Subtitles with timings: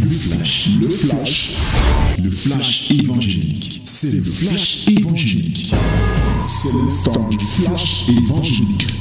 [0.00, 1.56] Le flash, le flash,
[2.22, 3.82] le flash évangélique.
[3.84, 5.74] C'est le flash évangélique.
[6.46, 8.92] C'est le temps du flash évangélique.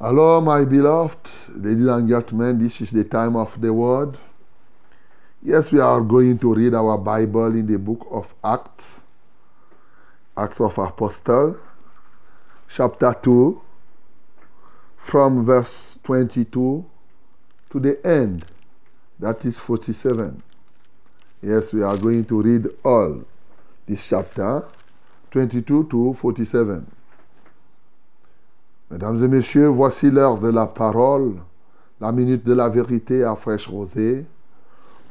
[0.00, 4.16] Hello, my beloved, ladies and gentlemen, this is the time of the word.
[5.42, 9.02] Yes, we are going to read our Bible in the book of Acts,
[10.36, 11.56] Acts of Apostle,
[12.68, 13.60] chapter 2,
[14.96, 16.84] from verse 22
[17.70, 18.44] to the end.
[19.18, 20.42] That is 47.
[21.42, 23.24] Yes, we are going to read all
[23.86, 24.62] this chapter,
[25.30, 26.84] 22 to 47.
[28.90, 31.36] Mesdames et messieurs, voici l'heure de la parole,
[32.00, 34.26] la minute de la vérité à fraîche rosée.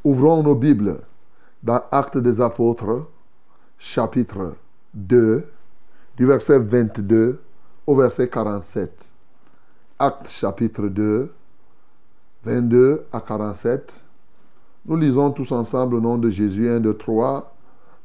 [0.04, 1.00] Ouvrons nos Bibles
[1.64, 3.08] dans Actes des Apôtres,
[3.78, 4.56] chapitre
[4.94, 5.48] 2,
[6.16, 7.42] du verset 22
[7.88, 9.14] au verset 47.
[9.98, 11.34] Actes chapitre 2,
[12.46, 14.04] 22 à 47.
[14.86, 17.52] Nous lisons tous ensemble au nom de Jésus 1, 2, 3.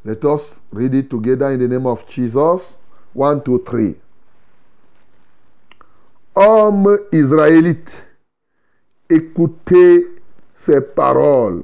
[0.06, 2.80] Let us read it together in the name of Jesus.
[3.14, 3.96] 1, 2, 3.
[6.34, 8.06] Hommes israélites,
[9.10, 10.06] écoutez
[10.54, 11.62] ces paroles.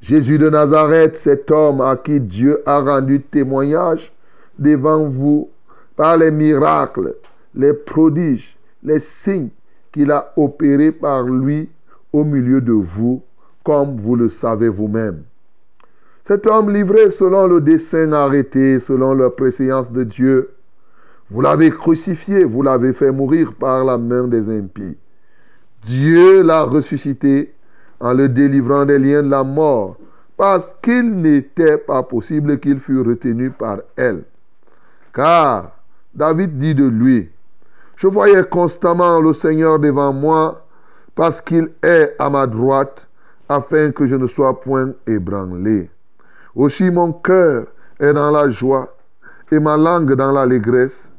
[0.00, 4.12] Jésus de Nazareth, cet homme à qui Dieu a rendu témoignage
[4.58, 5.50] devant vous
[5.96, 7.16] par les miracles,
[7.54, 9.48] les prodiges, les signes
[9.94, 11.70] qu'il a opérés par lui
[12.12, 13.22] au milieu de vous,
[13.62, 15.22] comme vous le savez vous-même.
[16.24, 20.50] Cet homme livré selon le dessein arrêté, selon la préséance de Dieu,
[21.30, 24.96] vous l'avez crucifié, vous l'avez fait mourir par la main des impies.
[25.82, 27.54] Dieu l'a ressuscité
[28.00, 29.96] en le délivrant des liens de la mort,
[30.36, 34.24] parce qu'il n'était pas possible qu'il fût retenu par elle.
[35.14, 35.70] Car
[36.12, 37.30] David dit de lui,
[37.96, 40.66] je voyais constamment le Seigneur devant moi,
[41.14, 43.06] parce qu'il est à ma droite,
[43.48, 45.90] afin que je ne sois point ébranlé.
[46.54, 47.66] Aussi mon cœur
[48.00, 48.94] est dans la joie,
[49.50, 51.10] et ma langue dans l'allégresse,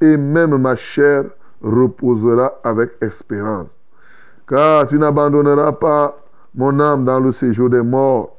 [0.00, 1.24] et même ma chair
[1.62, 3.78] reposera avec espérance.
[4.48, 6.18] Car tu n'abandonneras pas
[6.54, 8.36] mon âme dans le séjour des morts,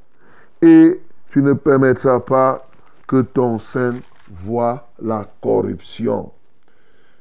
[0.62, 1.02] et
[1.32, 2.68] tu ne permettras pas
[3.08, 3.94] que ton sein
[4.32, 6.32] voie la corruption.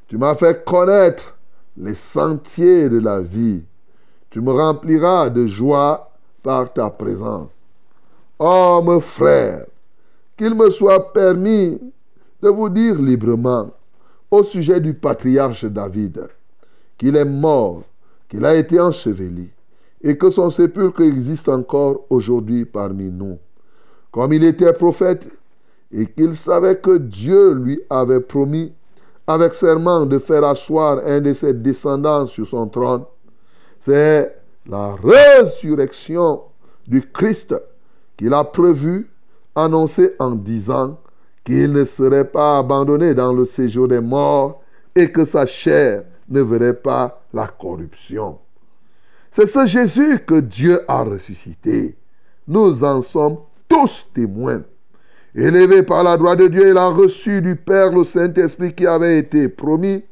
[0.08, 1.36] Tu m'as fait connaître
[1.76, 3.62] les sentiers de la vie.
[4.30, 6.10] Tu me rempliras de joie
[6.42, 7.62] par ta présence.
[8.38, 9.64] Oh, mes frères,
[10.36, 11.80] qu'il me soit permis
[12.42, 13.70] de vous dire librement
[14.30, 16.28] au sujet du patriarche David
[16.98, 17.82] qu'il est mort,
[18.28, 19.50] qu'il a été enseveli
[20.02, 23.38] et que son sépulcre existe encore aujourd'hui parmi nous.
[24.10, 25.26] Comme il était prophète
[25.92, 28.72] et qu'il savait que Dieu lui avait promis
[29.26, 33.04] avec serment de faire asseoir un de ses descendants sur son trône,
[33.80, 34.34] c'est
[34.66, 36.42] la résurrection
[36.86, 37.54] du Christ
[38.16, 39.10] qu'il a prévu,
[39.54, 40.98] annoncé en disant
[41.44, 44.62] qu'il ne serait pas abandonné dans le séjour des morts
[44.94, 48.38] et que sa chair ne verrait pas la corruption.
[49.30, 51.96] C'est ce Jésus que Dieu a ressuscité.
[52.46, 54.62] Nous en sommes tous témoins.
[55.34, 59.18] Élevé par la droite de Dieu, il a reçu du Père le Saint-Esprit qui avait
[59.18, 60.04] été promis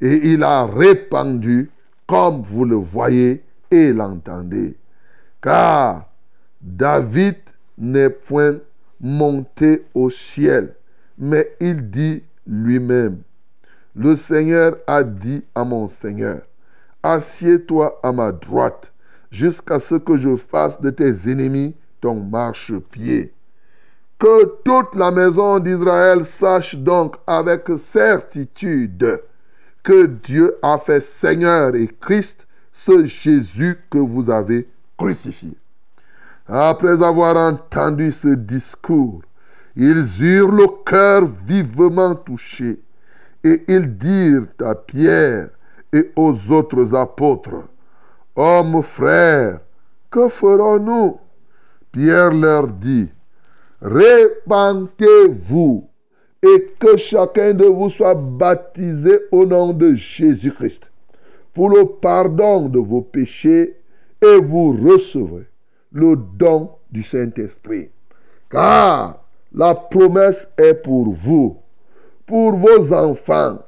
[0.00, 1.70] et il a répandu
[2.06, 4.76] comme vous le voyez et l'entendez.
[5.42, 6.08] Car
[6.60, 7.36] David
[7.78, 8.58] n'est point
[9.00, 10.74] monté au ciel,
[11.18, 13.22] mais il dit lui-même,
[13.96, 16.42] le Seigneur a dit à mon Seigneur,
[17.02, 18.92] assieds-toi à ma droite
[19.30, 23.32] jusqu'à ce que je fasse de tes ennemis ton marchepied.
[24.20, 29.22] Que toute la maison d'Israël sache donc avec certitude
[29.82, 35.56] que Dieu a fait Seigneur et Christ ce Jésus que vous avez crucifié.
[36.46, 39.22] Après avoir entendu ce discours,
[39.74, 42.78] ils eurent le cœur vivement touché
[43.42, 45.48] et ils dirent à Pierre
[45.94, 47.64] et aux autres apôtres,
[48.36, 49.60] Hommes frères,
[50.10, 51.18] que ferons-nous?
[51.90, 53.10] Pierre leur dit,
[53.82, 55.38] Répentez-vous
[56.42, 60.90] et que chacun de vous soit baptisé au nom de Jésus-Christ
[61.54, 63.76] pour le pardon de vos péchés
[64.22, 65.46] et vous recevrez
[65.92, 67.90] le don du Saint-Esprit.
[68.50, 71.56] Car la promesse est pour vous,
[72.26, 73.58] pour vos enfants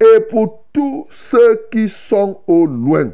[0.00, 3.12] et pour tous ceux qui sont au loin,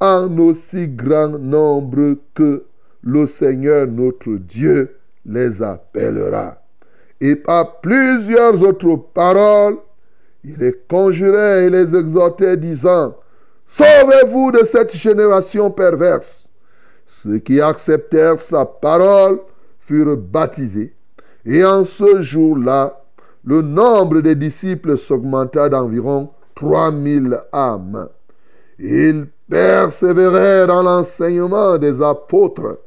[0.00, 2.64] en aussi grand nombre que
[3.02, 4.99] le Seigneur notre Dieu
[5.32, 6.62] les appellera.
[7.20, 9.76] Et par plusieurs autres paroles,
[10.42, 13.14] il les conjurait et les exhortait, disant,
[13.66, 16.48] Sauvez-vous de cette génération perverse.
[17.06, 19.40] ceux qui acceptèrent sa parole
[19.78, 20.94] furent baptisés.
[21.44, 23.00] Et en ce jour-là,
[23.44, 28.08] le nombre des disciples s'augmenta d'environ 3000 âmes.
[28.78, 32.78] Ils persévérèrent dans l'enseignement des apôtres,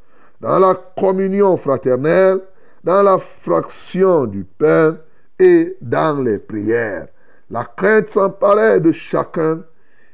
[0.43, 2.41] dans la communion fraternelle,
[2.83, 4.97] dans la fraction du pain
[5.39, 7.07] et dans les prières.
[7.49, 9.63] La crainte s'emparait de chacun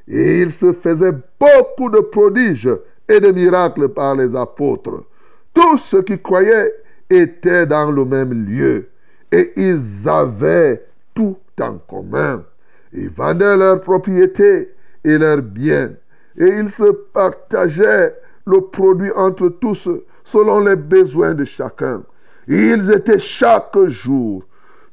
[0.06, 2.70] et il se faisait beaucoup de prodiges
[3.08, 5.02] et de miracles par les apôtres.
[5.52, 6.74] Tous ceux qui croyaient
[7.10, 8.88] étaient dans le même lieu
[9.32, 12.44] et ils avaient tout en commun.
[12.92, 14.72] Ils vendaient leurs propriétés
[15.02, 15.90] et leurs biens
[16.38, 18.14] et ils se partageaient
[18.46, 19.88] le produit entre tous
[20.30, 22.02] selon les besoins de chacun.
[22.46, 24.44] Ils étaient chaque jour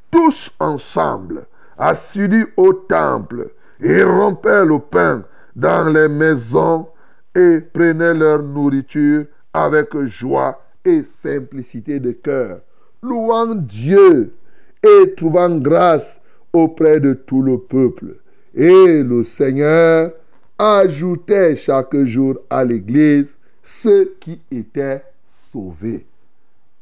[0.10, 1.46] tous ensemble
[1.78, 3.50] assidus au temple
[3.80, 5.24] et rompaient le pain
[5.56, 6.88] dans les maisons
[7.36, 12.62] et prenaient leur nourriture avec joie et simplicité de cœur,
[13.04, 14.34] louant Dieu
[14.82, 16.20] et trouvant grâce
[16.54, 18.16] auprès de tout le peuple.
[18.56, 20.12] Et le Seigneur
[20.58, 25.04] ajoutait chaque jour à l'Église ceux qui étaient
[25.52, 26.06] sauvés.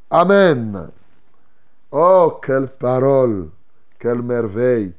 [0.09, 0.89] Amen.
[1.91, 3.49] Oh, quelle parole,
[3.99, 4.93] quelle merveille,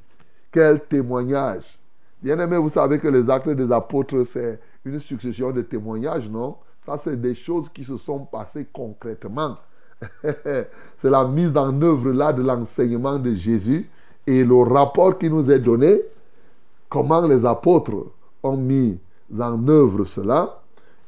[0.51, 1.79] quel témoignage.
[2.23, 6.57] Bien aimé, vous savez que les actes des apôtres, c'est une succession de témoignages, non?
[6.85, 9.57] Ça, c'est des choses qui se sont passées concrètement.
[10.23, 13.89] c'est la mise en œuvre là de l'enseignement de Jésus
[14.27, 16.01] et le rapport qui nous est donné,
[16.89, 18.07] comment les apôtres
[18.43, 19.01] ont mis
[19.39, 20.61] en œuvre cela.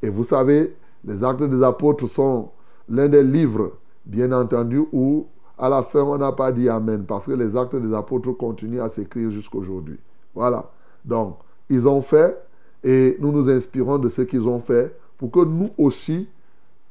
[0.02, 2.50] Et vous savez, les actes des apôtres sont
[2.88, 3.72] l'un des livres,
[4.04, 7.76] bien entendu, où à la fin on n'a pas dit Amen, parce que les actes
[7.76, 9.98] des apôtres continuent à s'écrire jusqu'aujourd'hui.
[10.34, 10.70] Voilà.
[11.04, 12.38] Donc, ils ont fait
[12.84, 16.28] et nous nous inspirons de ce qu'ils ont fait pour que nous aussi,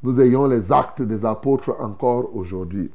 [0.03, 2.91] nous ayons les actes des apôtres encore aujourd'hui.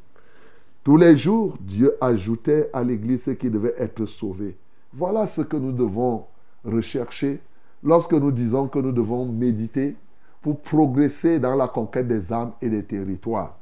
[0.84, 4.56] Tous les jours, Dieu ajoutait à l'Église ce qui devait être sauvé.
[4.92, 6.24] Voilà ce que nous devons
[6.64, 7.40] rechercher
[7.82, 9.96] lorsque nous disons que nous devons méditer
[10.42, 13.56] pour progresser dans la conquête des âmes et des territoires.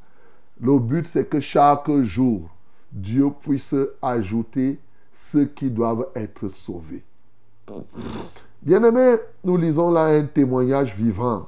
[0.60, 2.48] Le but, c'est que chaque jour,
[2.90, 4.78] Dieu puisse ajouter
[5.12, 7.04] ceux qui doivent être sauvés.
[8.62, 11.46] Bien-aimés, nous lisons là un témoignage vivant.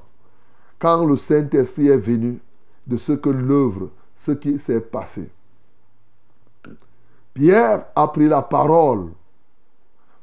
[0.78, 2.38] Quand le Saint-Esprit est venu
[2.86, 5.30] de ce que l'œuvre, ce qui s'est passé.
[7.34, 9.08] Pierre a pris la parole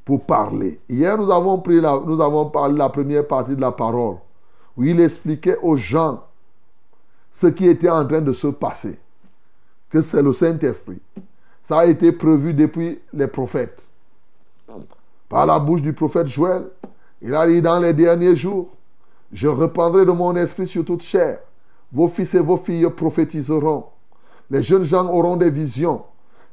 [0.05, 0.79] pour parler.
[0.87, 4.17] Hier, nous avons, pris la, nous avons parlé la première partie de la parole,
[4.79, 6.23] où il expliquait aux gens
[7.31, 8.97] ce qui était en train de se passer,
[9.89, 11.01] que c'est le Saint-Esprit.
[11.63, 13.89] Ça a été prévu depuis les prophètes.
[15.27, 16.63] Par la bouche du prophète Joël,
[17.21, 18.73] il a dit dans les derniers jours,
[19.33, 21.39] je reprendrai de mon esprit sur toute chair.
[21.91, 23.83] Vos fils et vos filles prophétiseront.
[24.49, 26.03] Les jeunes gens auront des visions.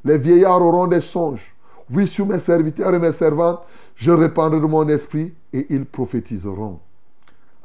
[0.04, 1.54] Les vieillards auront des songes.
[1.90, 3.60] Oui, sur mes serviteurs et mes servantes,
[3.94, 6.80] je répandrai de mon esprit et ils prophétiseront.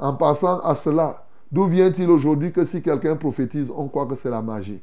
[0.02, 1.22] En passant à cela,
[1.52, 4.82] d'où vient-il aujourd'hui que si quelqu'un prophétise, on croit que c'est la magie?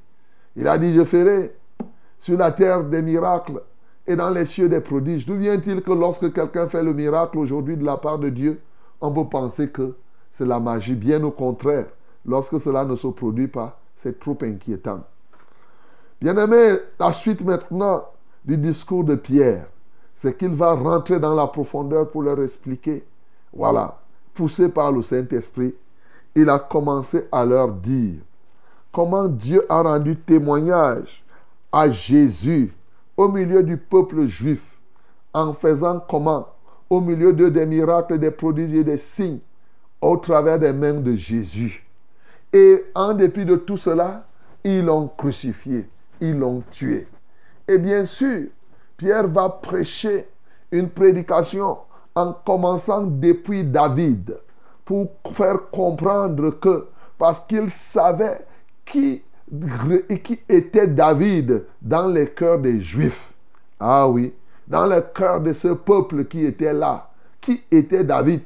[0.55, 1.53] Il a dit, je ferai
[2.19, 3.61] sur la terre des miracles
[4.07, 5.25] et dans les cieux des prodiges.
[5.25, 8.61] D'où vient-il que lorsque quelqu'un fait le miracle aujourd'hui de la part de Dieu,
[9.01, 9.97] on peut penser que
[10.31, 10.95] c'est la magie?
[10.95, 11.87] Bien au contraire,
[12.25, 15.01] lorsque cela ne se produit pas, c'est trop inquiétant.
[16.21, 18.05] Bien-aimé, la suite maintenant
[18.45, 19.65] du discours de Pierre,
[20.15, 23.05] c'est qu'il va rentrer dans la profondeur pour leur expliquer.
[23.51, 23.98] Voilà,
[24.39, 25.75] poussé par le Saint-Esprit,
[26.33, 28.21] il a commencé à leur dire
[28.89, 31.25] comment Dieu a rendu témoignage
[31.73, 32.73] à Jésus
[33.17, 34.79] au milieu du peuple juif
[35.33, 36.47] en faisant comment?
[36.89, 39.39] Au milieu de des miracles, des prodiges et des signes
[39.99, 41.85] au travers des mains de Jésus.
[42.53, 44.25] Et en dépit de tout cela,
[44.63, 45.89] ils l'ont crucifié,
[46.21, 47.09] ils l'ont tué.
[47.67, 48.47] Et bien sûr,
[48.95, 50.29] Pierre va prêcher
[50.71, 51.79] une prédication
[52.15, 54.37] en commençant depuis David
[54.85, 56.87] pour faire comprendre que,
[57.17, 58.45] parce qu'il savait
[58.85, 59.21] qui,
[60.23, 63.33] qui était David dans les cœurs des Juifs.
[63.79, 64.33] Ah oui,
[64.67, 67.09] dans le cœur de ce peuple qui était là.
[67.41, 68.41] Qui était David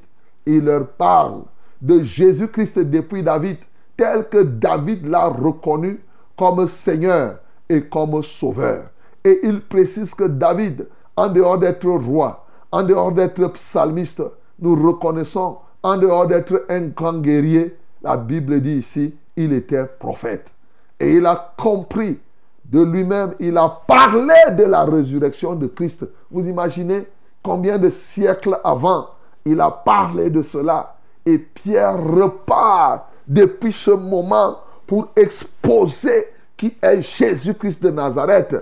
[0.45, 1.43] Il leur parle
[1.81, 3.57] de Jésus-Christ depuis David,
[3.97, 5.99] tel que David l'a reconnu
[6.37, 8.85] comme Seigneur et comme Sauveur.
[9.23, 12.42] Et il précise que David, en dehors d'être roi,
[12.73, 14.23] en dehors d'être psalmiste,
[14.59, 20.51] nous reconnaissons, en dehors d'être un grand guerrier, la Bible dit ici, il était prophète.
[20.99, 22.19] Et il a compris
[22.65, 26.03] de lui-même, il a parlé de la résurrection de Christ.
[26.31, 27.07] Vous imaginez
[27.43, 29.09] combien de siècles avant,
[29.45, 30.95] il a parlé de cela.
[31.27, 36.25] Et Pierre repart depuis ce moment pour exposer
[36.57, 38.55] qui est Jésus-Christ de Nazareth.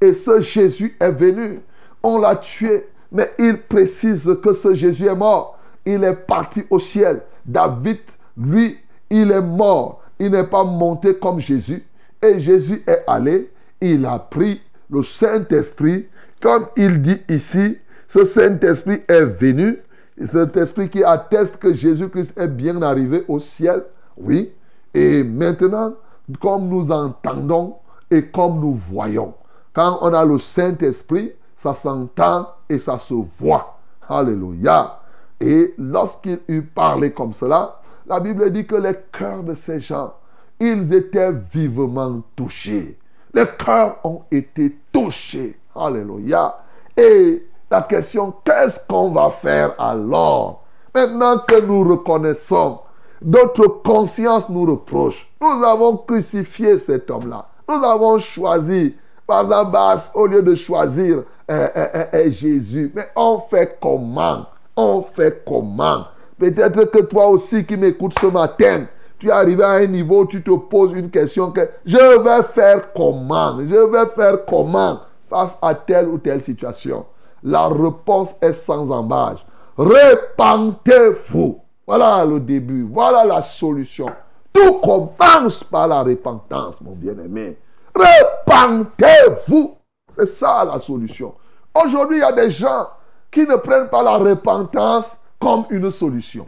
[0.00, 1.60] Et ce Jésus est venu.
[2.02, 2.86] On l'a tué.
[3.10, 5.58] Mais il précise que ce Jésus est mort.
[5.84, 7.22] Il est parti au ciel.
[7.44, 7.98] David,
[8.36, 8.78] lui,
[9.10, 10.02] il est mort.
[10.18, 11.84] Il n'est pas monté comme Jésus.
[12.22, 13.50] Et Jésus est allé.
[13.80, 14.60] Il a pris
[14.90, 16.08] le Saint-Esprit.
[16.40, 19.78] Comme il dit ici, ce Saint-Esprit est venu.
[20.20, 23.84] Cet esprit qui atteste que Jésus-Christ est bien arrivé au ciel.
[24.16, 24.52] Oui.
[24.92, 25.94] Et maintenant,
[26.40, 27.76] comme nous entendons
[28.10, 29.34] et comme nous voyons.
[29.72, 33.78] Quand on a le Saint-Esprit, ça s'entend et ça se voit.
[34.08, 35.00] Alléluia.
[35.40, 40.14] Et lorsqu'il eut parlé comme cela, la Bible dit que les cœurs de ces gens,
[40.58, 42.98] ils étaient vivement touchés.
[43.34, 45.58] Les cœurs ont été touchés.
[45.74, 46.56] Alléluia.
[46.96, 50.64] Et la question, qu'est-ce qu'on va faire alors?
[50.94, 52.80] Maintenant que nous reconnaissons
[53.22, 55.28] notre conscience nous reproche.
[55.40, 57.46] Nous avons crucifié cet homme-là.
[57.68, 58.94] Nous avons choisi
[59.28, 61.18] Barnabas au lieu de choisir
[61.50, 62.90] euh, euh, euh, Jésus.
[62.94, 64.46] Mais on fait comment?
[64.74, 66.06] On fait comment?
[66.38, 68.86] Peut-être que toi aussi qui m'écoutes ce matin,
[69.18, 72.42] tu es arrivé à un niveau où tu te poses une question que je vais
[72.44, 73.58] faire comment?
[73.58, 77.04] Je vais faire comment face à telle ou telle situation?
[77.42, 79.44] La réponse est sans embâche.
[79.76, 81.60] Répentez-vous.
[81.86, 84.06] Voilà le début, voilà la solution.
[84.52, 87.58] Tout commence par la repentance, mon bien-aimé.
[87.98, 89.76] Repentez-vous.
[90.08, 91.34] C'est ça la solution.
[91.74, 92.88] Aujourd'hui, il y a des gens
[93.30, 96.46] qui ne prennent pas la repentance comme une solution.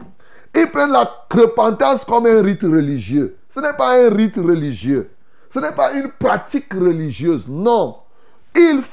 [0.55, 3.37] Ils prennent la repentance comme un rite religieux.
[3.49, 5.11] Ce n'est pas un rite religieux.
[5.49, 7.47] Ce n'est pas une pratique religieuse.
[7.47, 7.97] Non.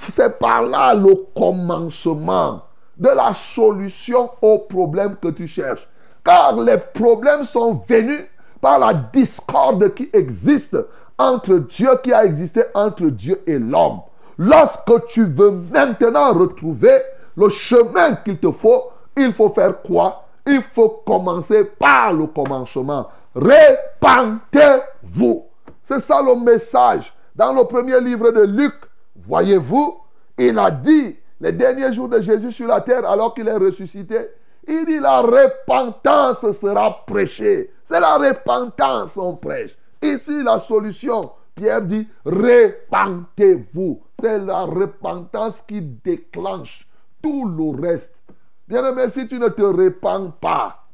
[0.08, 2.62] C'est par là le commencement
[2.96, 5.88] de la solution au problème que tu cherches.
[6.24, 8.24] Car les problèmes sont venus
[8.60, 10.76] par la discorde qui existe
[11.18, 14.00] entre Dieu, qui a existé entre Dieu et l'homme.
[14.38, 16.96] Lorsque tu veux maintenant retrouver
[17.37, 18.84] le chemin qu'il te faut,
[19.16, 20.25] il faut faire quoi?
[20.46, 23.08] Il faut commencer par le commencement.
[23.34, 25.44] Répentez-vous.
[25.82, 27.12] C'est ça le message.
[27.34, 28.75] Dans le premier livre de Luc,
[29.16, 29.98] voyez-vous,
[30.38, 34.28] il a dit les derniers jours de Jésus sur la terre alors qu'il est ressuscité.
[34.66, 37.72] Il dit la repentance sera prêchée.
[37.84, 39.77] C'est la repentance on prêche.
[40.02, 44.02] Ici, la solution, Pierre dit, repentez-vous.
[44.20, 46.86] C'est la repentance qui déclenche
[47.22, 48.20] tout le reste.
[48.66, 50.84] Bien aimé, si tu ne te repens pas,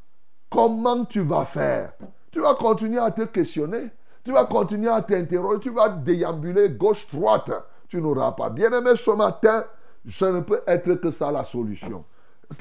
[0.48, 1.92] comment tu vas faire?
[2.30, 3.90] Tu vas continuer à te questionner.
[4.24, 5.60] Tu vas continuer à t'interroger.
[5.60, 7.50] Tu vas déambuler gauche-droite.
[7.88, 8.48] Tu n'auras pas.
[8.48, 9.64] Bien aimé, ce matin,
[10.08, 12.04] ça ne peut être que ça la solution.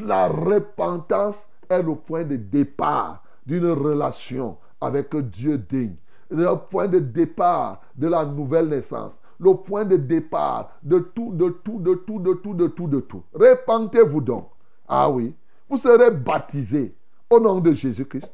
[0.03, 5.95] La repentance est le point de départ d'une relation avec Dieu digne.
[6.33, 9.19] Le point de départ de la nouvelle naissance.
[9.39, 12.99] Le point de départ de tout, de tout, de tout, de tout, de tout, de
[12.99, 13.23] tout.
[13.33, 14.49] Repentez-vous donc.
[14.87, 15.35] Ah oui.
[15.69, 16.95] Vous serez baptisés
[17.29, 18.33] au nom de Jésus-Christ.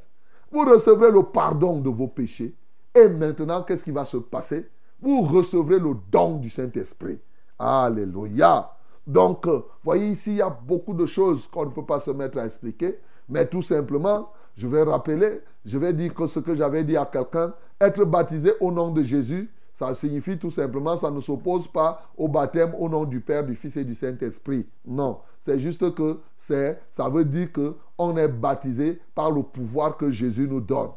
[0.51, 2.55] Vous recevrez le pardon de vos péchés.
[2.95, 4.69] Et maintenant, qu'est-ce qui va se passer?
[5.01, 7.19] Vous recevrez le don du Saint-Esprit.
[7.57, 8.71] Alléluia.
[9.05, 12.11] Donc, euh, voyez ici, il y a beaucoup de choses qu'on ne peut pas se
[12.11, 16.53] mettre à expliquer, mais tout simplement, je vais rappeler, je vais dire que ce que
[16.53, 21.09] j'avais dit à quelqu'un, être baptisé au nom de Jésus, ça signifie tout simplement, ça
[21.09, 24.67] ne s'oppose pas au baptême au nom du Père, du Fils et du Saint-Esprit.
[24.85, 29.95] Non, c'est juste que c'est, ça veut dire que on est baptisé par le pouvoir
[29.95, 30.89] que Jésus nous donne.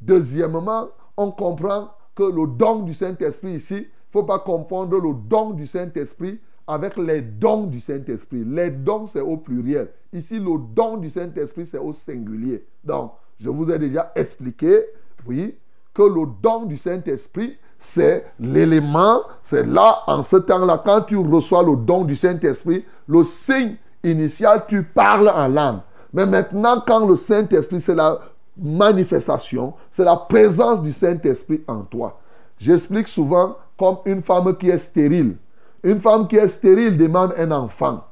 [0.00, 5.12] Deuxièmement, on comprend que le don du Saint-Esprit ici, il ne faut pas confondre le
[5.12, 8.44] don du Saint-Esprit avec les dons du Saint-Esprit.
[8.44, 9.88] Les dons, c'est au pluriel.
[10.12, 12.64] Ici, le don du Saint-Esprit, c'est au singulier.
[12.84, 14.84] Donc, je vous ai déjà expliqué,
[15.26, 15.58] oui,
[15.92, 21.62] que le don du Saint-Esprit, c'est l'élément, c'est là, en ce temps-là, quand tu reçois
[21.62, 25.80] le don du Saint-Esprit, le signe initial, tu parles en langue.
[26.12, 28.20] Mais maintenant, quand le Saint-Esprit, c'est la
[28.56, 32.20] manifestation, c'est la présence du Saint-Esprit en toi.
[32.58, 35.36] J'explique souvent comme une femme qui est stérile.
[35.82, 38.04] Une femme qui est stérile demande un enfant.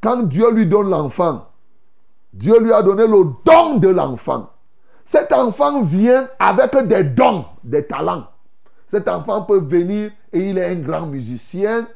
[0.00, 1.46] Quand Dieu lui donne l'enfant,
[2.32, 4.50] Dieu lui a donné le don de l'enfant.
[5.04, 8.26] Cet enfant vient avec des dons, des talents.
[8.88, 11.86] Cet enfant peut venir et il est un grand musicien,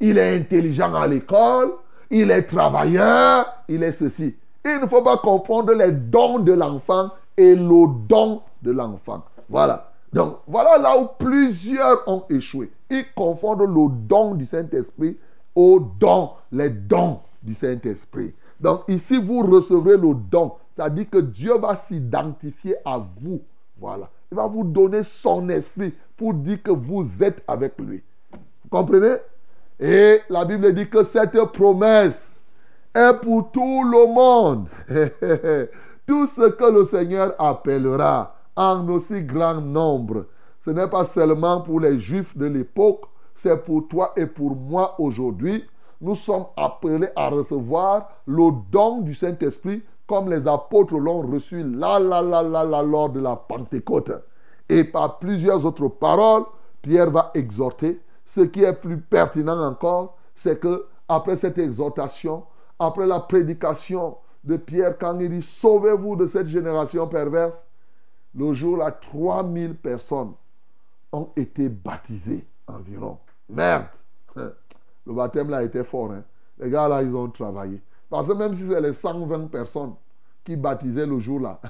[0.00, 1.72] il est intelligent à l'école,
[2.10, 4.36] il est travailleur, il est ceci.
[4.64, 9.24] Il ne faut pas confondre les dons de l'enfant et le don de l'enfant.
[9.48, 9.92] Voilà.
[10.12, 12.70] Donc voilà là où plusieurs ont échoué.
[12.90, 15.16] Ils confondent le don du Saint-Esprit
[15.54, 18.34] au don, les dons du Saint-Esprit.
[18.60, 20.52] Donc ici, vous recevrez le don.
[20.74, 23.40] C'est-à-dire que Dieu va s'identifier à vous.
[23.78, 24.10] Voilà.
[24.30, 28.02] Il va vous donner son esprit pour dire que vous êtes avec lui.
[28.32, 29.16] Vous comprenez?
[29.78, 32.40] Et la Bible dit que cette promesse
[32.94, 34.68] est pour tout le monde.
[36.06, 40.26] tout ce que le Seigneur appellera en aussi grand nombre,
[40.64, 43.04] ce n'est pas seulement pour les Juifs de l'époque,
[43.34, 45.62] c'est pour toi et pour moi aujourd'hui.
[46.00, 51.98] Nous sommes appelés à recevoir le don du Saint-Esprit comme les apôtres l'ont reçu là,
[51.98, 54.12] là, là, là, là, lors de la Pentecôte.
[54.70, 56.44] Et par plusieurs autres paroles,
[56.80, 58.00] Pierre va exhorter.
[58.24, 62.42] Ce qui est plus pertinent encore, c'est que après cette exhortation,
[62.78, 67.66] après la prédication de Pierre, quand il dit Sauvez-vous de cette génération perverse,
[68.34, 70.32] le jour-là, 3000 personnes
[71.14, 73.18] ont été baptisées environ.
[73.48, 73.86] Merde
[74.36, 76.12] Le baptême là était fort.
[76.12, 76.24] Hein?
[76.58, 77.82] Les gars là, ils ont travaillé.
[78.10, 79.94] Parce que même si c'est les 120 personnes
[80.44, 81.60] qui baptisaient le jour-là,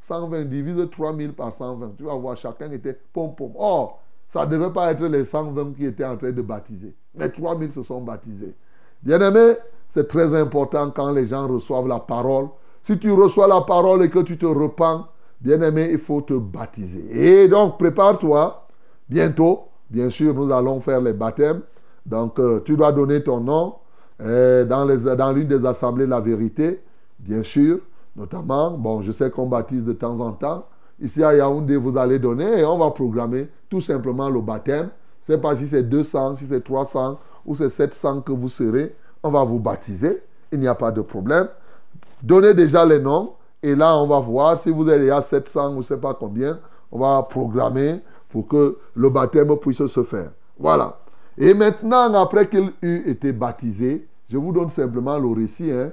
[0.00, 3.52] 120 divise 3000 par 120, tu vas voir, chacun était pom pom.
[3.56, 6.94] Or, ça ne devait pas être les 120 qui étaient en train de baptiser.
[7.14, 8.54] Mais 3000 se sont baptisés.
[9.02, 9.54] Bien-aimé,
[9.88, 12.48] c'est très important quand les gens reçoivent la parole.
[12.82, 15.06] Si tu reçois la parole et que tu te repens,
[15.40, 17.42] bien-aimé, il faut te baptiser.
[17.42, 18.59] Et donc, prépare-toi.
[19.10, 21.62] Bientôt, bien sûr, nous allons faire les baptêmes.
[22.06, 23.74] Donc, euh, tu dois donner ton nom
[24.22, 26.80] euh, dans, l'une des assemblées la vérité,
[27.18, 27.80] bien sûr,
[28.14, 28.70] notamment.
[28.70, 30.64] Bon, je sais qu'on baptise de temps en temps.
[31.00, 34.90] Ici à Yaoundé, vous allez donner et on va programmer tout simplement le baptême.
[35.22, 38.48] Je ne sais pas si c'est 200, si c'est 300 ou c'est 700 que vous
[38.48, 38.94] serez.
[39.24, 40.22] On va vous baptiser.
[40.52, 41.48] Il n'y a pas de problème.
[42.22, 45.72] Donnez déjà les noms et là, on va voir si vous êtes à 700 ou
[45.72, 46.60] je ne sais pas combien.
[46.92, 50.30] On va programmer pour que le baptême puisse se faire.
[50.58, 50.98] Voilà.
[51.38, 55.70] Et maintenant, après qu'il eut été baptisé, je vous donne simplement le récit.
[55.70, 55.90] Hein.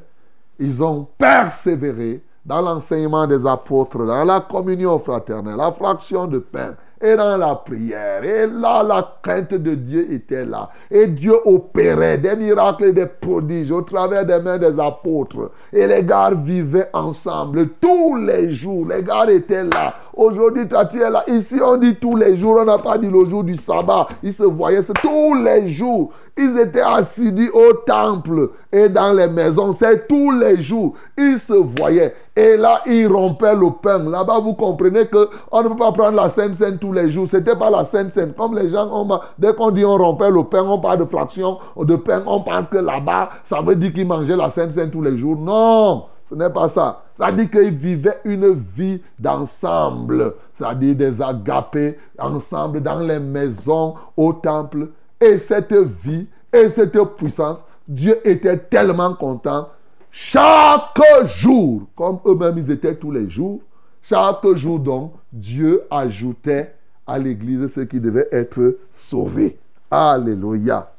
[0.60, 6.76] Ils ont persévéré dans l'enseignement des apôtres, dans la communion fraternelle, la fraction de pain,
[7.02, 8.24] et dans la prière.
[8.24, 10.70] Et là, la crainte de Dieu était là.
[10.90, 15.52] Et Dieu opérait des miracles et des prodiges au travers des mains des apôtres.
[15.72, 18.88] Et les gars vivaient ensemble tous les jours.
[18.88, 19.94] Les gars étaient là.
[20.18, 21.24] Aujourd'hui, tu es là.
[21.28, 22.58] Ici, on dit tous les jours.
[22.60, 24.08] On n'a pas dit le jour du sabbat.
[24.24, 24.82] Ils se voyaient.
[24.82, 26.12] C'est tous les jours.
[26.36, 29.74] Ils étaient assidus au temple et dans les maisons.
[29.74, 30.96] C'est tous les jours.
[31.16, 32.16] Ils se voyaient.
[32.36, 34.00] Et là, ils rompaient le pain.
[34.00, 37.28] Là-bas, vous comprenez que on ne peut pas prendre la Sainte Seine tous les jours.
[37.28, 38.34] C'était pas la Sainte Seine.
[38.34, 41.60] Comme les gens, ont, dès qu'on dit on rompait le pain, on parle de fraction
[41.78, 42.24] de pain.
[42.26, 45.38] On pense que là-bas, ça veut dire qu'ils mangeaient la Sainte Seine tous les jours.
[45.38, 47.04] Non, ce n'est pas ça.
[47.36, 50.36] Dit qu'ils vivaient une vie d'ensemble.
[50.54, 54.90] C'est-à-dire des agapés ensemble dans les maisons, au temple.
[55.20, 59.70] Et cette vie et cette puissance, Dieu était tellement content.
[60.12, 63.62] Chaque jour, comme eux-mêmes ils étaient tous les jours,
[64.02, 66.74] chaque jour donc, Dieu ajoutait
[67.06, 69.58] à l'Église ceux qui devaient être sauvés.
[69.90, 70.92] Alléluia.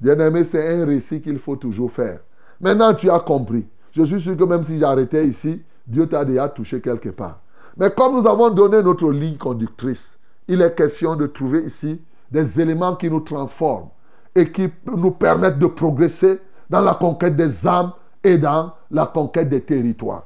[0.00, 2.20] Bien-aimé, c'est un récit qu'il faut toujours faire.
[2.60, 3.66] Maintenant, tu as compris.
[3.92, 7.40] Je suis sûr que même si j'arrêtais ici, Dieu t'a déjà touché quelque part.
[7.76, 12.60] Mais comme nous avons donné notre ligne conductrice, il est question de trouver ici des
[12.60, 13.88] éléments qui nous transforment
[14.34, 17.92] et qui nous permettent de progresser dans la conquête des âmes
[18.24, 20.24] et dans la conquête des territoires.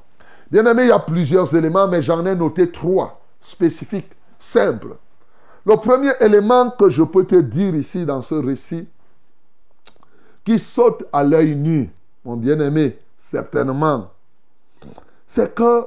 [0.51, 4.97] Bien aimé, il y a plusieurs éléments, mais j'en ai noté trois spécifiques, simples.
[5.65, 8.89] Le premier élément que je peux te dire ici dans ce récit,
[10.45, 11.91] qui saute à l'œil nu,
[12.25, 12.97] mon bien-aimé,
[13.31, 14.11] certainement,
[15.27, 15.85] c'est que,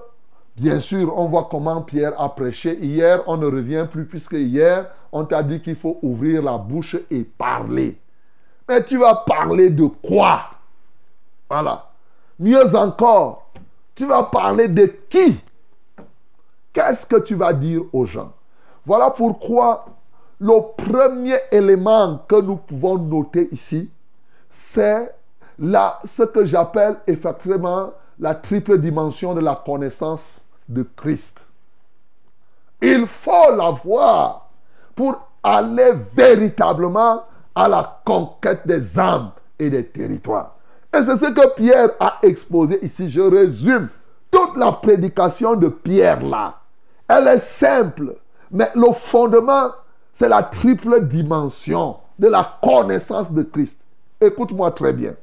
[0.57, 2.77] bien sûr, on voit comment Pierre a prêché.
[2.79, 6.97] Hier, on ne revient plus, puisque hier, on t'a dit qu'il faut ouvrir la bouche
[7.09, 7.97] et parler.
[8.67, 10.49] Mais tu vas parler de quoi?
[11.49, 11.89] Voilà.
[12.37, 13.51] Mieux encore,
[13.95, 15.39] tu vas parler de qui?
[16.73, 18.33] Qu'est-ce que tu vas dire aux gens?
[18.85, 19.85] Voilà pourquoi
[20.39, 23.89] le premier élément que nous pouvons noter ici,
[24.49, 25.13] c'est
[26.05, 31.47] ce que j'appelle effectivement la triple dimension de la connaissance de Christ.
[32.81, 34.49] Il faut l'avoir
[34.95, 37.23] pour aller véritablement
[37.55, 40.55] à la conquête des âmes et des territoires.
[40.93, 43.09] Et c'est ce que Pierre a exposé ici.
[43.09, 43.89] Je résume
[44.31, 46.55] toute la prédication de Pierre là.
[47.07, 48.15] Elle est simple,
[48.51, 49.71] mais le fondement,
[50.13, 53.81] c'est la triple dimension de la connaissance de Christ.
[54.21, 55.13] Écoute-moi très bien.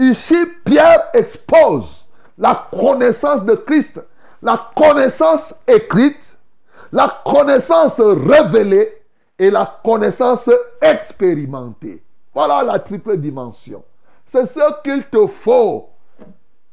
[0.00, 2.06] Ici, Pierre expose
[2.36, 4.02] la connaissance de Christ,
[4.42, 6.36] la connaissance écrite,
[6.92, 9.02] la connaissance révélée
[9.38, 12.02] et la connaissance expérimentée.
[12.32, 13.82] Voilà la triple dimension.
[14.24, 15.88] C'est ce qu'il te faut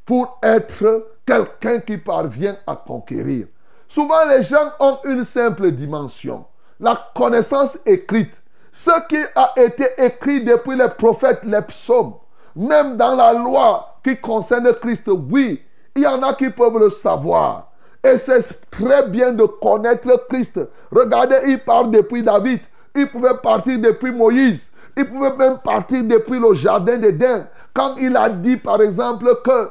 [0.04, 3.48] pour être quelqu'un qui parvient à conquérir.
[3.88, 6.44] Souvent, les gens ont une simple dimension.
[6.78, 8.40] La connaissance écrite.
[8.72, 12.14] Ce qui a été écrit depuis les prophètes, les psaumes,
[12.56, 15.62] même dans la loi qui concerne Christ, oui,
[15.94, 17.70] il y en a qui peuvent le savoir.
[18.02, 20.60] Et c'est très bien de connaître Christ.
[20.90, 22.60] Regardez, il part depuis David.
[22.94, 24.70] Il pouvait partir depuis Moïse.
[24.96, 27.46] Il pouvait même partir depuis le jardin d'Éden.
[27.74, 29.70] Quand il a dit, par exemple, que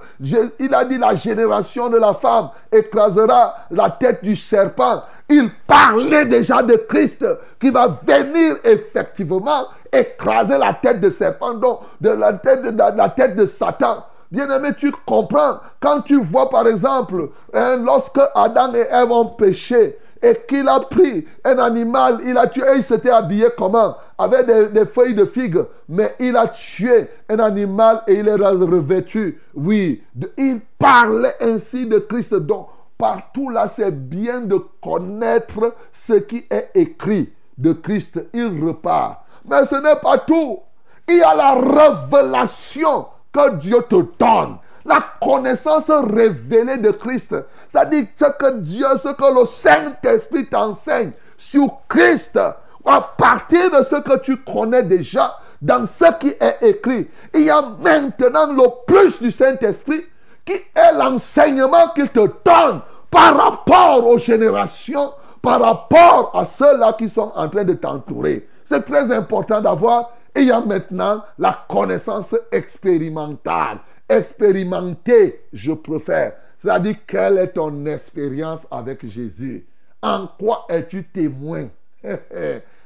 [0.60, 6.26] il a dit la génération de la femme écrasera la tête du serpent, il parlait
[6.26, 7.26] déjà de Christ
[7.60, 13.46] qui va venir effectivement écraser la tête de serpent, donc de la tête de, de
[13.46, 14.06] Satan.
[14.32, 15.60] Bien-aimé, tu comprends.
[15.80, 20.80] Quand tu vois, par exemple, hein, lorsque Adam et Ève ont péché, et qu'il a
[20.80, 23.96] pris un animal, il a tué, il s'était habillé comment?
[24.18, 29.40] Avec des, feuilles de figue, mais il a tué un animal et il est revêtu.
[29.54, 30.04] Oui,
[30.38, 32.34] il parlait ainsi de Christ.
[32.36, 38.26] Donc, partout là, c'est bien de connaître ce qui est écrit de Christ.
[38.34, 39.25] Il repart.
[39.48, 40.60] Mais ce n'est pas tout.
[41.08, 47.36] Il y a la révélation que Dieu te donne la connaissance révélée de Christ.
[47.68, 52.40] C'est-à-dire ce que Dieu, ce que le Saint-Esprit t'enseigne sur Christ,
[52.86, 57.50] à partir de ce que tu connais déjà, dans ce qui est écrit, il y
[57.50, 60.06] a maintenant le plus du Saint-Esprit
[60.46, 67.10] qui est l'enseignement qu'il te donne par rapport aux générations, par rapport à ceux-là qui
[67.10, 68.48] sont en train de t'entourer.
[68.66, 70.12] C'est très important d'avoir.
[70.36, 76.34] Il y a maintenant la connaissance expérimentale expérimenter, je préfère.
[76.58, 79.66] C'est-à-dire, quelle est ton expérience avec Jésus?
[80.02, 81.68] En quoi es-tu témoin?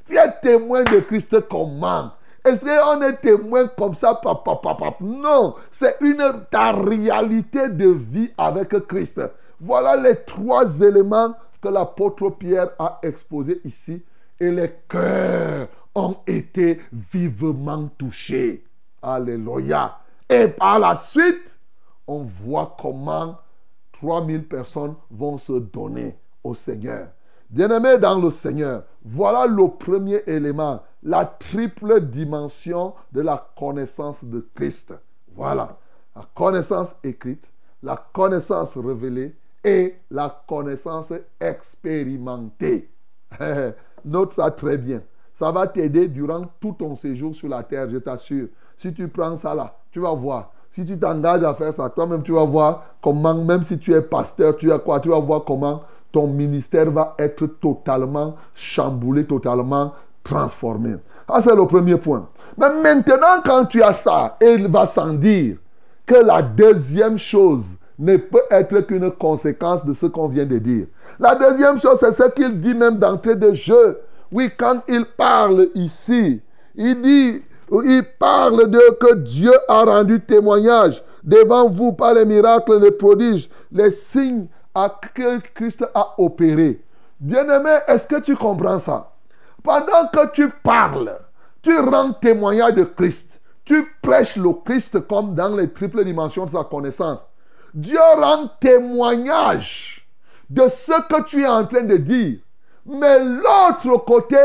[0.06, 2.12] Tu es témoin de Christ comment
[2.44, 8.32] Est-ce qu'on est témoin comme ça papa, papa, Non, c'est une ta réalité de vie
[8.36, 9.22] avec Christ.
[9.62, 14.02] Voilà les trois éléments que l'apôtre Pierre a exposés ici.
[14.40, 18.64] Et les cœurs ont été vivement touchés.
[19.02, 20.00] Alléluia.
[20.30, 21.58] Et par la suite,
[22.08, 23.38] on voit comment
[23.94, 27.10] 3000 personnes vont se donner au Seigneur.
[27.50, 34.48] Bien-aimés dans le Seigneur, voilà le premier élément, la triple dimension de la connaissance de
[34.54, 34.94] Christ.
[35.36, 35.78] Voilà,
[36.16, 37.50] la connaissance écrite,
[37.82, 42.92] la connaissance révélée et la connaissance expérimentée.
[44.06, 45.02] Note ça très bien.
[45.34, 48.48] Ça va t'aider durant tout ton séjour sur la terre, je t'assure.
[48.76, 50.52] Si tu prends ça là, tu vas voir.
[50.72, 54.02] Si tu t'engages à faire ça, toi-même, tu vas voir comment, même si tu es
[54.02, 55.82] pasteur, tu as quoi Tu vas voir comment
[56.12, 60.96] ton ministère va être totalement chamboulé, totalement transformé.
[61.28, 62.28] Ah, c'est le premier point.
[62.58, 65.58] Mais maintenant, quand tu as ça, il va sans dire
[66.06, 70.88] que la deuxième chose ne peut être qu'une conséquence de ce qu'on vient de dire.
[71.20, 74.00] La deuxième chose, c'est ce qu'il dit même d'entrée de jeu.
[74.32, 76.42] Oui, quand il parle ici,
[76.76, 82.80] il dit il parle de que Dieu a rendu témoignage devant vous par les miracles,
[82.82, 84.48] les prodiges, les signes
[85.14, 86.82] que Christ a opérés.
[87.20, 89.12] Bien-aimé, est-ce que tu comprends ça?
[89.62, 91.12] Pendant que tu parles,
[91.62, 93.42] tu rends témoignage de Christ.
[93.66, 97.28] Tu prêches le Christ comme dans les triples dimensions de sa connaissance.
[97.74, 100.08] Dieu rend témoignage
[100.50, 102.40] de ce que tu es en train de dire.
[102.86, 104.38] Mais l'autre côté,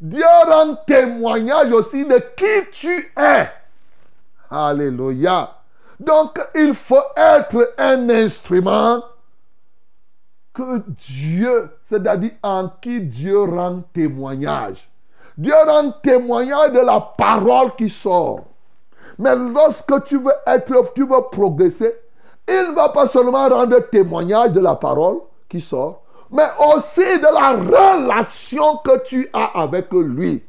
[0.00, 3.48] Dieu rend témoignage aussi de qui tu es.
[4.50, 5.58] Alléluia.
[6.00, 9.02] Donc, il faut être un instrument
[10.52, 14.90] que Dieu, c'est-à-dire en qui Dieu rend témoignage.
[15.38, 18.44] Dieu rend témoignage de la parole qui sort.
[19.18, 21.94] Mais lorsque tu veux être, tu veux progresser,
[22.48, 27.34] il ne va pas seulement rendre témoignage de la parole qui sort, mais aussi de
[27.34, 30.42] la relation que tu as avec lui.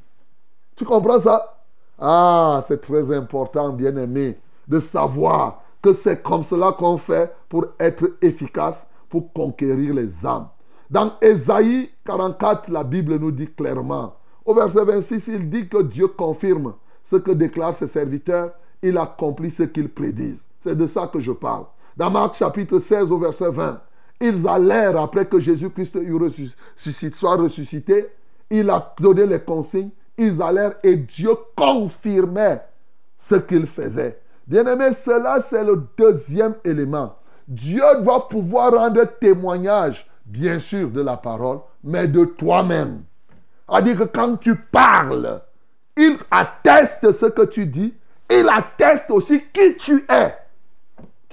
[0.75, 1.61] Tu comprends ça?
[1.99, 8.05] Ah, c'est très important, bien-aimé, de savoir que c'est comme cela qu'on fait pour être
[8.21, 10.47] efficace, pour conquérir les âmes.
[10.89, 16.07] Dans Ésaïe 44, la Bible nous dit clairement, au verset 26, il dit que Dieu
[16.07, 18.51] confirme ce que déclarent ses serviteurs,
[18.81, 20.47] il accomplit ce qu'ils prédisent.
[20.59, 21.65] C'est de ça que je parle.
[21.95, 23.81] Dans Marc chapitre 16 au verset 20,
[24.21, 25.97] ils allèrent, après que Jésus-Christ
[27.13, 28.07] soit ressuscité,
[28.49, 32.61] il a donné les consignes, ils allèrent et Dieu confirmait
[33.17, 34.19] ce qu'il faisait.
[34.47, 37.15] Bien-aimé, cela c'est le deuxième élément.
[37.47, 43.03] Dieu doit pouvoir rendre témoignage, bien sûr, de la parole, mais de toi-même.
[43.69, 45.41] C'est-à-dire que quand tu parles,
[45.97, 47.93] il atteste ce que tu dis,
[48.29, 50.35] il atteste aussi qui tu es.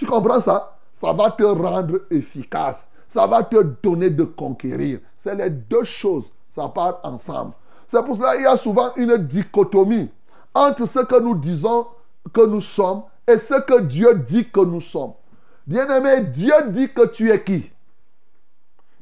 [0.00, 0.78] Tu comprends ça?
[0.94, 2.88] Ça va te rendre efficace.
[3.06, 5.00] ça va te donner de conquérir.
[5.18, 7.52] C'est les deux choses, ça part ensemble.
[7.86, 10.08] C'est pour cela qu'il y a souvent une dichotomie
[10.54, 11.86] entre ce que nous disons
[12.32, 15.12] que nous sommes et ce que Dieu dit que nous sommes.
[15.66, 17.70] Bien-aimé, Dieu dit que tu es qui?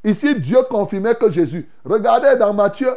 [0.03, 1.71] Ici, Dieu confirmait que Jésus.
[1.85, 2.91] Regardez dans Matthieu,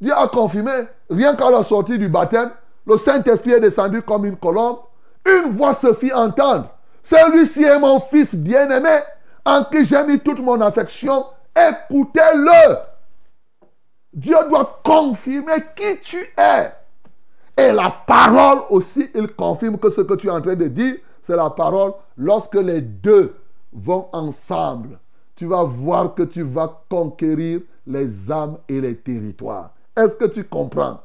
[0.00, 2.50] Dieu a confirmé, rien qu'à la sortie du baptême,
[2.84, 4.78] le Saint-Esprit est descendu comme une colombe.
[5.24, 6.73] Une voix se fit entendre.
[7.04, 9.00] Celui-ci est mon fils bien-aimé,
[9.44, 11.26] en qui j'ai mis toute mon affection.
[11.54, 12.78] Écoutez-le.
[14.12, 16.72] Dieu doit confirmer qui tu es.
[17.56, 20.96] Et la parole aussi, il confirme que ce que tu es en train de dire,
[21.20, 21.92] c'est la parole.
[22.16, 23.36] Lorsque les deux
[23.72, 24.98] vont ensemble,
[25.36, 29.74] tu vas voir que tu vas conquérir les âmes et les territoires.
[29.94, 31.00] Est-ce que tu comprends?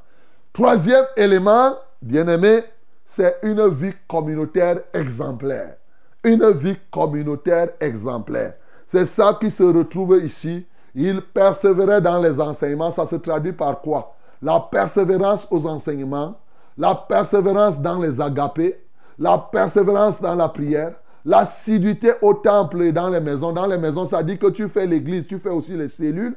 [0.53, 2.63] Troisième élément, bien-aimé,
[3.05, 5.75] c'est une vie communautaire exemplaire.
[6.23, 8.55] Une vie communautaire exemplaire.
[8.85, 10.65] C'est ça qui se retrouve ici.
[10.95, 12.91] Il persévérait dans les enseignements.
[12.91, 14.15] Ça se traduit par quoi?
[14.41, 16.35] La persévérance aux enseignements,
[16.77, 18.81] la persévérance dans les agapés,
[19.17, 20.93] la persévérance dans la prière,
[21.25, 23.51] l'assiduité au temple et dans les maisons.
[23.51, 26.35] Dans les maisons, ça dit que tu fais l'église, tu fais aussi les cellules.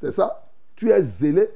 [0.00, 0.44] C'est ça?
[0.76, 1.48] Tu es zélé.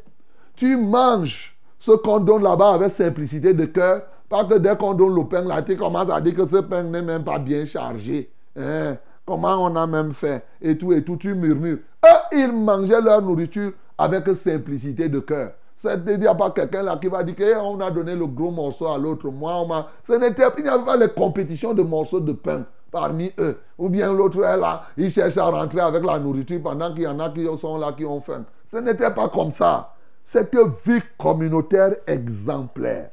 [0.57, 4.03] Tu manges ce qu'on donne là-bas avec simplicité de cœur.
[4.33, 6.85] Pas que dès qu'on donne le pain, là, tu commences à dire que ce pain
[6.85, 8.33] n'est même pas bien chargé.
[8.59, 8.97] Hein?
[9.27, 11.77] Comment on a même fait Et tout, et tout, tu murmures.
[12.03, 15.51] Eux, ils mangeaient leur nourriture avec simplicité de cœur.
[15.85, 18.87] Il n'y a pas quelqu'un là qui va dire qu'on a donné le gros morceau
[18.87, 19.29] à l'autre.
[19.31, 23.59] Moi, Ce n'était, il n'y avait pas les compétitions de morceaux de pain parmi eux.
[23.77, 27.07] Ou bien l'autre est là, il cherche à rentrer avec la nourriture pendant qu'il y
[27.07, 28.45] en a qui sont là, qui ont faim.
[28.65, 29.93] Ce n'était pas comme ça.
[30.25, 33.11] Cette vie communautaire exemplaire,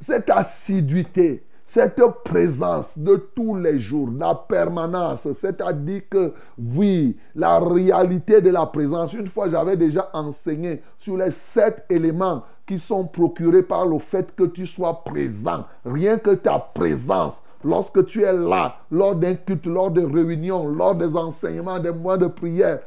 [0.00, 8.40] cette assiduité, cette présence de tous les jours, la permanence, c'est-à-dire que oui, la réalité
[8.40, 13.62] de la présence, une fois j'avais déjà enseigné sur les sept éléments qui sont procurés
[13.62, 15.64] par le fait que tu sois présent.
[15.84, 20.94] Rien que ta présence, lorsque tu es là, lors d'un culte, lors des réunions, lors
[20.94, 22.80] des enseignements, des mois de prière,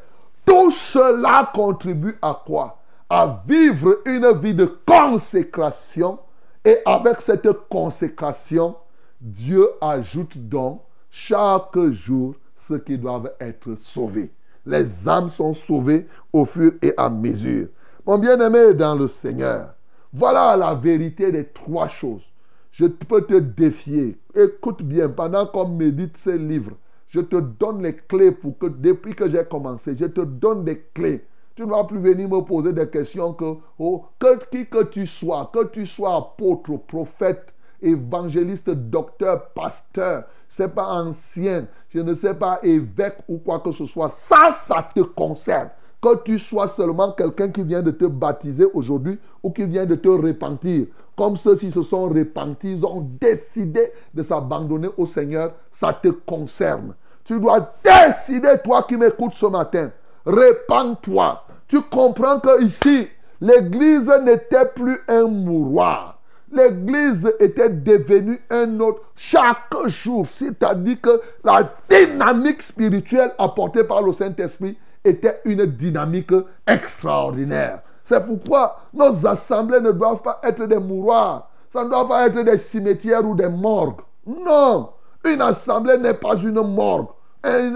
[0.46, 2.78] tout cela contribue à quoi?
[3.10, 6.18] À vivre une vie de consécration
[6.64, 8.76] et avec cette consécration,
[9.20, 14.32] Dieu ajoute donc chaque jour ceux qui doivent être sauvés.
[14.66, 17.68] Les âmes sont sauvées au fur et à mesure.
[18.06, 19.74] Mon bien-aimé dans le Seigneur,
[20.14, 22.32] voilà la vérité des trois choses.
[22.72, 24.20] Je peux te défier.
[24.36, 29.14] Écoute bien, pendant qu'on médite ces livres, je te donne les clés pour que depuis
[29.14, 32.74] que j'ai commencé, je te donne des clés tu ne vas plus venir me poser
[32.74, 38.70] des questions que, oh, que qui que tu sois, que tu sois apôtre, prophète, évangéliste,
[38.70, 44.10] docteur, pasteur, c'est pas ancien, je ne sais pas évêque ou quoi que ce soit.
[44.10, 45.70] Ça, ça te concerne.
[46.02, 49.94] Que tu sois seulement quelqu'un qui vient de te baptiser aujourd'hui ou qui vient de
[49.94, 50.88] te repentir.
[51.16, 56.96] Comme ceux-ci se sont repentis, ils ont décidé de s'abandonner au Seigneur, ça te concerne.
[57.24, 59.92] Tu dois décider, toi qui m'écoutes ce matin,
[60.26, 61.44] répands-toi.
[61.68, 63.08] Tu comprends que ici,
[63.40, 66.20] l'église n'était plus un mouroir.
[66.52, 70.28] L'église était devenue un autre chaque jour.
[70.28, 76.34] C'est-à-dire que la dynamique spirituelle apportée par le Saint-Esprit était une dynamique
[76.68, 77.82] extraordinaire.
[78.04, 81.50] C'est pourquoi nos assemblées ne doivent pas être des mouroirs.
[81.70, 84.02] Ça ne doit pas être des cimetières ou des morgues.
[84.28, 84.90] Non,
[85.24, 87.08] une assemblée n'est pas une morgue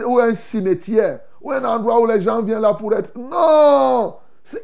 [0.06, 3.12] ou un cimetière ou un endroit où les gens viennent là pour être.
[3.16, 4.16] Non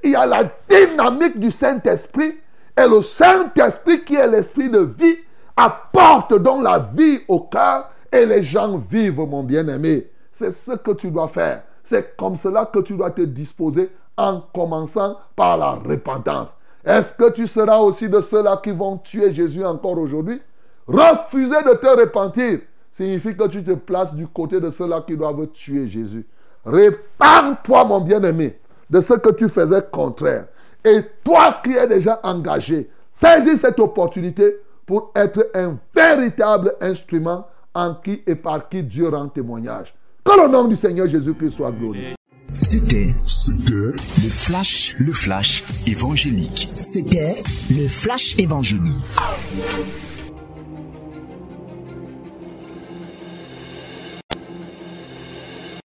[0.03, 2.39] Il y a la dynamique du Saint-Esprit
[2.75, 5.17] et le Saint-Esprit qui est l'esprit de vie
[5.55, 10.09] apporte donc la vie au cœur et les gens vivent, mon bien-aimé.
[10.31, 11.61] C'est ce que tu dois faire.
[11.83, 16.55] C'est comme cela que tu dois te disposer en commençant par la repentance.
[16.83, 20.41] Est-ce que tu seras aussi de ceux-là qui vont tuer Jésus encore aujourd'hui?
[20.87, 22.59] Refuser de te repentir
[22.91, 26.25] signifie que tu te places du côté de ceux-là qui doivent tuer Jésus.
[26.65, 28.57] Répands-toi, mon bien-aimé,
[28.89, 30.45] de ce que tu faisais contraire.
[30.83, 37.95] Et toi qui es déjà engagé, saisis cette opportunité pour être un véritable instrument en
[37.95, 39.93] qui et par qui Dieu rend témoignage.
[40.23, 42.15] Que le nom du Seigneur Jésus-Christ soit glorifié.
[42.59, 43.15] C'était
[43.47, 43.93] le
[44.29, 46.69] flash, le flash évangélique.
[46.71, 48.99] C'était le flash évangélique.